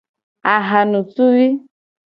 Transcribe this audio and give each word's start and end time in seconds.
Ahanutuvi. 0.55 1.47